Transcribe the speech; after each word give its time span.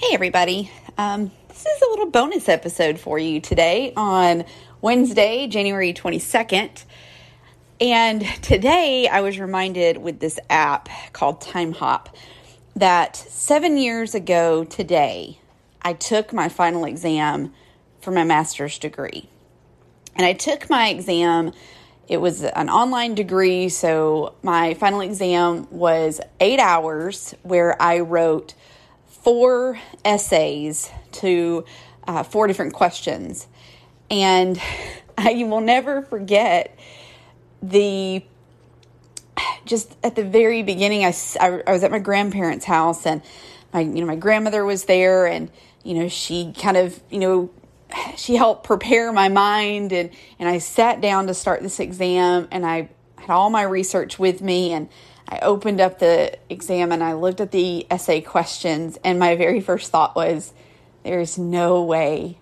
Hey, 0.00 0.14
everybody. 0.14 0.70
Um, 0.96 1.32
this 1.48 1.66
is 1.66 1.82
a 1.82 1.90
little 1.90 2.08
bonus 2.08 2.48
episode 2.48 3.00
for 3.00 3.18
you 3.18 3.40
today 3.40 3.92
on 3.96 4.44
Wednesday, 4.80 5.48
January 5.48 5.92
22nd. 5.92 6.84
And 7.80 8.24
today 8.40 9.08
I 9.08 9.22
was 9.22 9.40
reminded 9.40 9.96
with 9.96 10.20
this 10.20 10.38
app 10.48 10.88
called 11.12 11.40
Timehop 11.40 12.14
that 12.76 13.16
seven 13.16 13.76
years 13.76 14.14
ago 14.14 14.62
today, 14.62 15.40
I 15.82 15.94
took 15.94 16.32
my 16.32 16.48
final 16.48 16.84
exam 16.84 17.52
for 18.00 18.12
my 18.12 18.22
master's 18.22 18.78
degree. 18.78 19.28
And 20.14 20.24
I 20.24 20.32
took 20.32 20.70
my 20.70 20.90
exam, 20.90 21.52
it 22.06 22.18
was 22.18 22.44
an 22.44 22.70
online 22.70 23.16
degree, 23.16 23.68
so 23.68 24.34
my 24.44 24.74
final 24.74 25.00
exam 25.00 25.66
was 25.72 26.20
eight 26.38 26.60
hours 26.60 27.34
where 27.42 27.74
I 27.82 27.98
wrote 27.98 28.54
four 29.28 29.78
essays 30.06 30.90
to 31.12 31.62
uh, 32.06 32.22
four 32.22 32.46
different 32.46 32.72
questions. 32.72 33.46
And 34.10 34.58
I 35.18 35.44
will 35.44 35.60
never 35.60 36.00
forget 36.00 36.78
the 37.62 38.24
just 39.66 39.98
at 40.02 40.16
the 40.16 40.24
very 40.24 40.62
beginning 40.62 41.04
I, 41.04 41.12
I, 41.38 41.70
was 41.70 41.84
at 41.84 41.90
my 41.90 41.98
grandparents 41.98 42.64
house 42.64 43.04
and 43.04 43.20
my 43.74 43.80
you 43.80 44.00
know 44.00 44.06
my 44.06 44.16
grandmother 44.16 44.64
was 44.64 44.86
there 44.86 45.26
and 45.26 45.50
you 45.84 45.92
know 45.92 46.08
she 46.08 46.54
kind 46.58 46.78
of 46.78 46.98
you 47.10 47.18
know 47.18 47.50
she 48.16 48.34
helped 48.34 48.64
prepare 48.64 49.12
my 49.12 49.28
mind 49.28 49.92
and 49.92 50.08
and 50.38 50.48
I 50.48 50.56
sat 50.56 51.02
down 51.02 51.26
to 51.26 51.34
start 51.34 51.60
this 51.60 51.80
exam 51.80 52.48
and 52.50 52.64
I 52.64 52.88
had 53.16 53.28
all 53.28 53.50
my 53.50 53.62
research 53.62 54.18
with 54.18 54.40
me 54.40 54.72
and 54.72 54.88
I 55.28 55.40
opened 55.40 55.80
up 55.80 55.98
the 55.98 56.38
exam 56.48 56.90
and 56.90 57.04
I 57.04 57.12
looked 57.12 57.40
at 57.40 57.50
the 57.50 57.86
essay 57.90 58.22
questions, 58.22 58.98
and 59.04 59.18
my 59.18 59.36
very 59.36 59.60
first 59.60 59.90
thought 59.90 60.16
was, 60.16 60.54
there's 61.02 61.36
no 61.36 61.82
way 61.82 62.38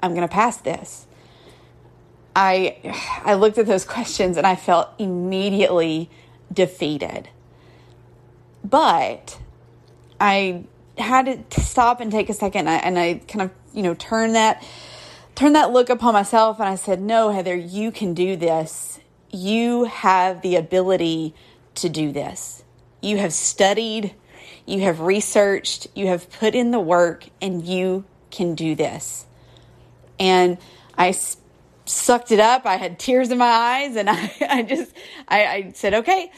I'm 0.00 0.14
going 0.14 0.26
to 0.26 0.32
pass 0.32 0.56
this. 0.58 1.06
I 2.34 2.76
I 3.24 3.34
looked 3.34 3.58
at 3.58 3.66
those 3.66 3.84
questions 3.84 4.36
and 4.36 4.46
I 4.46 4.56
felt 4.56 4.90
immediately 4.98 6.10
defeated. 6.52 7.28
But 8.62 9.38
I 10.20 10.64
had 10.98 11.50
to 11.50 11.60
stop 11.60 12.00
and 12.00 12.12
take 12.12 12.28
a 12.28 12.34
second 12.34 12.68
and 12.68 12.70
I, 12.70 12.76
and 12.76 12.98
I 12.98 13.14
kind 13.26 13.42
of, 13.42 13.50
you 13.72 13.82
know, 13.82 13.94
turn 13.94 14.32
that 14.34 14.62
turn 15.34 15.54
that 15.54 15.72
look 15.72 15.90
upon 15.90 16.12
myself 16.12 16.60
and 16.60 16.68
I 16.68 16.74
said, 16.76 17.00
"No, 17.00 17.30
Heather, 17.30 17.56
you 17.56 17.90
can 17.90 18.14
do 18.14 18.36
this. 18.36 19.00
You 19.30 19.84
have 19.84 20.42
the 20.42 20.56
ability 20.56 21.34
to 21.76 21.88
do 21.88 22.12
this. 22.12 22.64
You 23.00 23.18
have 23.18 23.32
studied, 23.32 24.14
you 24.66 24.80
have 24.80 25.00
researched, 25.00 25.86
you 25.94 26.08
have 26.08 26.30
put 26.30 26.54
in 26.54 26.70
the 26.70 26.80
work, 26.80 27.26
and 27.40 27.64
you 27.64 28.04
can 28.30 28.54
do 28.54 28.74
this. 28.74 29.26
And 30.18 30.58
I 30.96 31.16
sucked 31.84 32.32
it 32.32 32.40
up. 32.40 32.66
I 32.66 32.76
had 32.76 32.98
tears 32.98 33.30
in 33.30 33.38
my 33.38 33.46
eyes, 33.46 33.96
and 33.96 34.10
I, 34.10 34.32
I 34.48 34.62
just, 34.62 34.92
I, 35.28 35.46
I 35.46 35.72
said, 35.74 35.94
okay, 35.94 36.30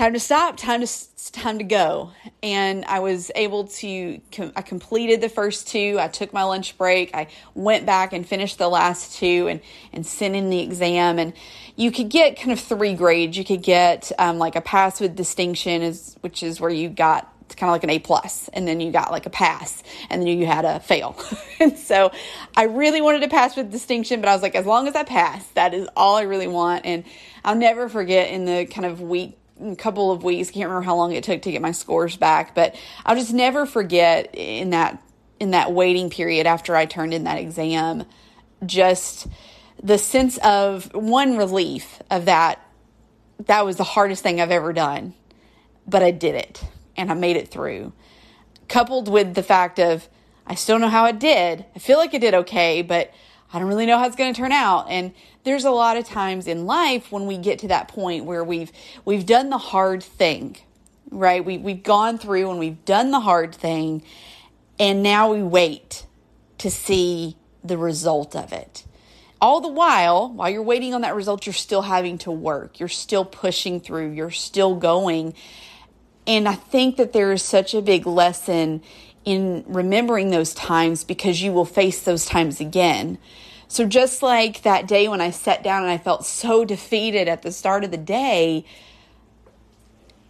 time 0.00 0.14
to 0.14 0.20
stop, 0.20 0.56
time 0.56 0.80
to 0.80 1.30
time 1.30 1.58
to 1.58 1.64
go. 1.64 2.10
And 2.42 2.86
I 2.86 3.00
was 3.00 3.30
able 3.34 3.64
to, 3.66 4.18
I 4.56 4.62
completed 4.62 5.20
the 5.20 5.28
first 5.28 5.68
two. 5.68 5.98
I 6.00 6.08
took 6.08 6.32
my 6.32 6.44
lunch 6.44 6.78
break. 6.78 7.14
I 7.14 7.26
went 7.54 7.84
back 7.84 8.14
and 8.14 8.26
finished 8.26 8.56
the 8.56 8.68
last 8.68 9.18
two 9.18 9.46
and, 9.48 9.60
and 9.92 10.06
sent 10.06 10.34
in 10.34 10.48
the 10.48 10.60
exam. 10.60 11.18
And 11.18 11.34
you 11.76 11.92
could 11.92 12.08
get 12.08 12.38
kind 12.38 12.50
of 12.50 12.58
three 12.58 12.94
grades. 12.94 13.36
You 13.36 13.44
could 13.44 13.62
get 13.62 14.10
um, 14.18 14.38
like 14.38 14.56
a 14.56 14.62
pass 14.62 15.02
with 15.02 15.14
distinction, 15.16 15.82
is 15.82 16.16
which 16.22 16.42
is 16.42 16.62
where 16.62 16.70
you 16.70 16.88
got 16.88 17.30
kind 17.56 17.68
of 17.68 17.74
like 17.74 17.84
an 17.84 17.90
A 17.90 17.98
plus, 17.98 18.48
and 18.54 18.66
then 18.66 18.80
you 18.80 18.92
got 18.92 19.10
like 19.10 19.26
a 19.26 19.30
pass, 19.30 19.82
and 20.08 20.22
then 20.22 20.28
you 20.28 20.46
had 20.46 20.64
a 20.64 20.80
fail. 20.80 21.18
and 21.60 21.76
so 21.76 22.10
I 22.56 22.64
really 22.64 23.02
wanted 23.02 23.20
to 23.22 23.28
pass 23.28 23.54
with 23.54 23.70
distinction, 23.70 24.20
but 24.20 24.30
I 24.30 24.32
was 24.32 24.40
like, 24.40 24.54
as 24.54 24.64
long 24.64 24.88
as 24.88 24.94
I 24.94 25.02
pass, 25.02 25.46
that 25.48 25.74
is 25.74 25.88
all 25.94 26.16
I 26.16 26.22
really 26.22 26.46
want. 26.46 26.86
And 26.86 27.04
I'll 27.44 27.56
never 27.56 27.88
forget 27.88 28.30
in 28.30 28.44
the 28.44 28.66
kind 28.66 28.86
of 28.86 29.00
week 29.00 29.36
couple 29.76 30.10
of 30.10 30.24
weeks. 30.24 30.50
I 30.50 30.52
can't 30.52 30.68
remember 30.68 30.84
how 30.84 30.96
long 30.96 31.12
it 31.12 31.24
took 31.24 31.42
to 31.42 31.52
get 31.52 31.62
my 31.62 31.72
scores 31.72 32.16
back, 32.16 32.54
but 32.54 32.74
I'll 33.04 33.16
just 33.16 33.32
never 33.32 33.66
forget 33.66 34.34
in 34.34 34.70
that 34.70 35.02
in 35.38 35.52
that 35.52 35.72
waiting 35.72 36.10
period 36.10 36.46
after 36.46 36.76
I 36.76 36.84
turned 36.84 37.14
in 37.14 37.24
that 37.24 37.38
exam, 37.38 38.04
just 38.66 39.26
the 39.82 39.96
sense 39.96 40.36
of 40.38 40.94
one 40.94 41.38
relief 41.38 42.00
of 42.10 42.26
that 42.26 42.60
that 43.46 43.64
was 43.64 43.76
the 43.76 43.84
hardest 43.84 44.22
thing 44.22 44.40
I've 44.40 44.50
ever 44.50 44.72
done, 44.72 45.14
but 45.86 46.02
I 46.02 46.10
did 46.10 46.34
it 46.34 46.62
and 46.96 47.10
I 47.10 47.14
made 47.14 47.36
it 47.36 47.48
through. 47.48 47.92
Coupled 48.68 49.08
with 49.08 49.34
the 49.34 49.42
fact 49.42 49.78
of 49.78 50.08
I 50.46 50.54
still 50.54 50.78
know 50.78 50.88
how 50.88 51.06
it 51.06 51.18
did. 51.18 51.64
I 51.74 51.78
feel 51.78 51.98
like 51.98 52.12
it 52.14 52.20
did 52.20 52.34
okay, 52.34 52.82
but 52.82 53.12
I 53.52 53.58
don't 53.58 53.68
really 53.68 53.86
know 53.86 53.98
how 53.98 54.06
it's 54.06 54.16
going 54.16 54.32
to 54.32 54.40
turn 54.40 54.52
out. 54.52 54.86
And 54.88 55.12
there's 55.44 55.64
a 55.64 55.70
lot 55.70 55.96
of 55.96 56.06
times 56.06 56.46
in 56.46 56.66
life 56.66 57.10
when 57.10 57.26
we 57.26 57.36
get 57.38 57.60
to 57.60 57.68
that 57.68 57.88
point 57.88 58.24
where 58.24 58.44
we've 58.44 58.70
we've 59.04 59.26
done 59.26 59.50
the 59.50 59.58
hard 59.58 60.02
thing, 60.02 60.56
right? 61.10 61.44
We 61.44 61.58
we've 61.58 61.82
gone 61.82 62.18
through 62.18 62.50
and 62.50 62.58
we've 62.58 62.84
done 62.84 63.10
the 63.10 63.20
hard 63.20 63.54
thing, 63.54 64.02
and 64.78 65.02
now 65.02 65.32
we 65.32 65.42
wait 65.42 66.06
to 66.58 66.70
see 66.70 67.36
the 67.64 67.76
result 67.76 68.36
of 68.36 68.52
it. 68.52 68.84
All 69.40 69.60
the 69.60 69.68
while, 69.68 70.30
while 70.30 70.50
you're 70.50 70.62
waiting 70.62 70.92
on 70.92 71.00
that 71.00 71.14
result, 71.14 71.46
you're 71.46 71.54
still 71.54 71.82
having 71.82 72.18
to 72.18 72.30
work. 72.30 72.78
You're 72.78 72.90
still 72.90 73.24
pushing 73.24 73.80
through. 73.80 74.10
You're 74.10 74.30
still 74.30 74.74
going. 74.74 75.34
And 76.26 76.46
I 76.46 76.54
think 76.54 76.98
that 76.98 77.14
there 77.14 77.32
is 77.32 77.42
such 77.42 77.74
a 77.74 77.80
big 77.80 78.06
lesson 78.06 78.82
in 79.24 79.64
remembering 79.66 80.30
those 80.30 80.54
times 80.54 81.04
because 81.04 81.42
you 81.42 81.52
will 81.52 81.64
face 81.64 82.02
those 82.02 82.26
times 82.26 82.60
again. 82.60 83.18
So, 83.68 83.86
just 83.86 84.22
like 84.22 84.62
that 84.62 84.88
day 84.88 85.06
when 85.08 85.20
I 85.20 85.30
sat 85.30 85.62
down 85.62 85.82
and 85.82 85.92
I 85.92 85.98
felt 85.98 86.26
so 86.26 86.64
defeated 86.64 87.28
at 87.28 87.42
the 87.42 87.52
start 87.52 87.84
of 87.84 87.90
the 87.90 87.96
day, 87.96 88.64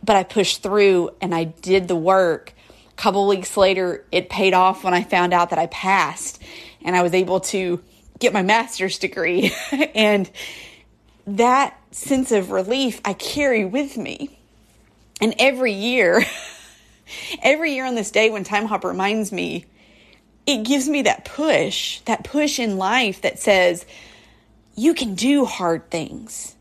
but 0.03 0.17
I 0.17 0.25
pushed 0.25 0.63
through 0.63 1.11
and 1.21 1.35
I 1.35 1.45
did 1.45 1.89
the 1.89 1.97
work. 1.97 2.53
A 2.91 2.95
couple 2.97 3.27
weeks 3.27 3.57
later, 3.57 4.05
it 4.13 4.29
paid 4.29 4.53
off 4.53 4.85
when 4.85 4.93
I 4.93 5.03
found 5.03 5.33
out 5.33 5.51
that 5.51 5.59
I 5.59 5.67
passed 5.67 6.43
and 6.83 6.95
I 6.95 7.03
was 7.03 7.15
able 7.15 7.41
to 7.41 7.83
get 8.19 8.33
my 8.33 8.43
master's 8.43 8.99
degree. 8.99 9.53
and 9.95 10.31
that 11.27 11.79
sense 11.93 12.33
of 12.33 12.51
relief 12.51 13.01
I 13.05 13.15
carry 13.15 13.65
with 13.65 13.97
me. 13.97 14.39
And 15.21 15.35
every 15.39 15.73
year, 15.73 16.25
every 17.43 17.75
year 17.75 17.85
on 17.85 17.95
this 17.95 18.11
day 18.11 18.31
when 18.31 18.45
Timehop 18.45 18.85
reminds 18.85 19.33
me, 19.33 19.67
it 20.47 20.65
gives 20.65 20.89
me 20.89 21.03
that 21.03 21.25
push, 21.25 22.01
that 22.01 22.25
push 22.25 22.59
in 22.59 22.77
life 22.77 23.23
that 23.23 23.39
says, 23.39 23.87
you 24.75 24.95
can 24.95 25.15
do 25.15 25.45
hard 25.45 25.91
things. 25.91 26.57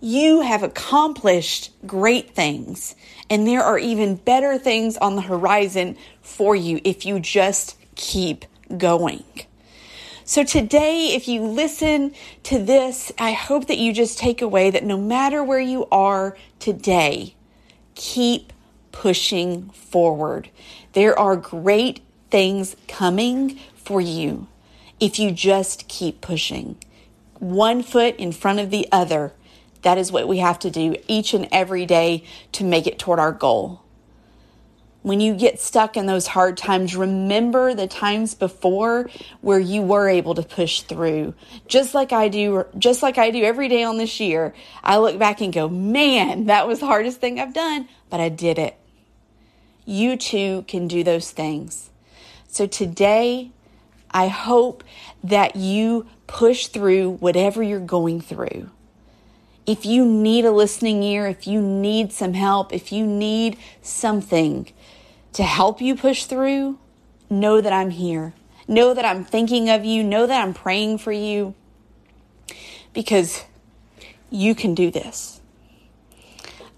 You 0.00 0.40
have 0.40 0.62
accomplished 0.62 1.70
great 1.86 2.34
things, 2.34 2.96
and 3.30 3.46
there 3.46 3.62
are 3.62 3.78
even 3.78 4.16
better 4.16 4.58
things 4.58 4.96
on 4.96 5.14
the 5.14 5.22
horizon 5.22 5.96
for 6.20 6.56
you 6.56 6.80
if 6.82 7.06
you 7.06 7.20
just 7.20 7.76
keep 7.94 8.44
going. 8.76 9.22
So, 10.24 10.44
today, 10.44 11.14
if 11.14 11.28
you 11.28 11.42
listen 11.42 12.14
to 12.44 12.58
this, 12.58 13.12
I 13.18 13.32
hope 13.32 13.66
that 13.68 13.78
you 13.78 13.92
just 13.92 14.18
take 14.18 14.42
away 14.42 14.70
that 14.70 14.84
no 14.84 14.96
matter 14.96 15.42
where 15.42 15.60
you 15.60 15.86
are 15.92 16.36
today, 16.58 17.34
keep 17.94 18.52
pushing 18.92 19.70
forward. 19.70 20.50
There 20.92 21.18
are 21.18 21.36
great 21.36 22.00
things 22.30 22.76
coming 22.86 23.58
for 23.74 24.00
you 24.00 24.46
if 25.00 25.18
you 25.18 25.32
just 25.32 25.88
keep 25.88 26.20
pushing. 26.20 26.76
One 27.40 27.82
foot 27.82 28.16
in 28.16 28.30
front 28.30 28.60
of 28.60 28.70
the 28.70 28.86
other. 28.92 29.32
That 29.82 29.98
is 29.98 30.12
what 30.12 30.28
we 30.28 30.38
have 30.38 30.60
to 30.60 30.70
do 30.70 30.94
each 31.08 31.34
and 31.34 31.48
every 31.50 31.86
day 31.86 32.24
to 32.52 32.62
make 32.62 32.86
it 32.86 33.00
toward 33.00 33.18
our 33.18 33.32
goal. 33.32 33.82
When 35.02 35.18
you 35.18 35.34
get 35.34 35.60
stuck 35.60 35.96
in 35.96 36.06
those 36.06 36.28
hard 36.28 36.56
times, 36.56 36.94
remember 36.94 37.74
the 37.74 37.88
times 37.88 38.34
before 38.36 39.10
where 39.40 39.58
you 39.58 39.82
were 39.82 40.08
able 40.08 40.36
to 40.36 40.42
push 40.44 40.82
through. 40.82 41.34
Just 41.66 41.92
like 41.92 42.12
I 42.12 42.28
do, 42.28 42.64
just 42.78 43.02
like 43.02 43.18
I 43.18 43.32
do 43.32 43.42
every 43.42 43.68
day 43.68 43.82
on 43.82 43.98
this 43.98 44.20
year. 44.20 44.54
I 44.84 44.98
look 44.98 45.18
back 45.18 45.40
and 45.40 45.52
go, 45.52 45.68
man, 45.68 46.46
that 46.46 46.68
was 46.68 46.78
the 46.78 46.86
hardest 46.86 47.20
thing 47.20 47.40
I've 47.40 47.52
done, 47.52 47.88
but 48.08 48.20
I 48.20 48.28
did 48.28 48.60
it 48.60 48.76
you 49.84 50.16
too 50.16 50.64
can 50.68 50.88
do 50.88 51.02
those 51.02 51.30
things. 51.30 51.90
So 52.48 52.66
today, 52.66 53.50
I 54.10 54.28
hope 54.28 54.84
that 55.24 55.56
you 55.56 56.06
push 56.26 56.66
through 56.66 57.12
whatever 57.12 57.62
you're 57.62 57.80
going 57.80 58.20
through. 58.20 58.70
If 59.66 59.86
you 59.86 60.04
need 60.04 60.44
a 60.44 60.50
listening 60.50 61.02
ear, 61.02 61.26
if 61.26 61.46
you 61.46 61.60
need 61.60 62.12
some 62.12 62.34
help, 62.34 62.72
if 62.72 62.92
you 62.92 63.06
need 63.06 63.56
something 63.80 64.70
to 65.32 65.42
help 65.44 65.80
you 65.80 65.94
push 65.94 66.24
through, 66.24 66.78
know 67.30 67.60
that 67.60 67.72
I'm 67.72 67.90
here. 67.90 68.34
Know 68.68 68.94
that 68.94 69.04
I'm 69.04 69.24
thinking 69.24 69.70
of 69.70 69.84
you. 69.84 70.02
Know 70.02 70.26
that 70.26 70.42
I'm 70.42 70.54
praying 70.54 70.98
for 70.98 71.12
you 71.12 71.54
because 72.92 73.44
you 74.30 74.54
can 74.54 74.74
do 74.74 74.90
this. 74.90 75.41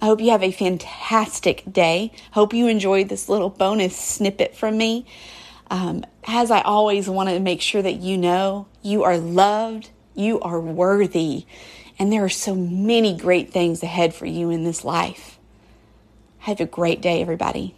I 0.05 0.07
hope 0.07 0.21
you 0.21 0.33
have 0.33 0.43
a 0.43 0.53
fantastic 0.53 1.63
day. 1.73 2.13
Hope 2.33 2.53
you 2.53 2.69
enjoyed 2.69 3.09
this 3.09 3.31
little 3.31 3.49
bonus 3.49 3.97
snippet 3.97 4.55
from 4.55 4.77
me. 4.77 5.07
Um, 5.71 6.05
as 6.27 6.51
I 6.51 6.61
always 6.61 7.09
want 7.09 7.31
to 7.31 7.41
make 7.41 7.63
sure 7.63 7.81
that 7.81 7.95
you 8.03 8.19
know 8.19 8.67
you 8.83 9.03
are 9.05 9.17
loved, 9.17 9.89
you 10.15 10.41
are 10.41 10.61
worthy, 10.61 11.47
and 11.99 12.13
there 12.13 12.23
are 12.23 12.29
so 12.29 12.55
many 12.55 13.17
great 13.17 13.51
things 13.51 13.83
ahead 13.83 14.15
for 14.15 14.27
you 14.27 14.51
in 14.51 14.63
this 14.63 14.85
life. 14.85 15.39
Have 16.41 16.61
a 16.61 16.67
great 16.67 17.01
day, 17.01 17.23
everybody. 17.23 17.75